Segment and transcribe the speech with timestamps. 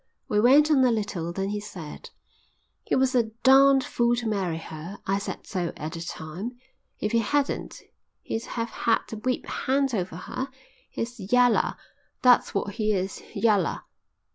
[0.27, 1.31] We went on a little.
[1.31, 2.09] Then he said:
[2.85, 4.97] "He was a darned fool to marry her.
[5.05, 6.57] I said so at the time.
[6.99, 7.83] If he hadn't,
[8.23, 10.49] he'd have had the whip hand over her.
[10.89, 11.75] He's yaller,
[12.23, 13.83] that's what he is, yaller."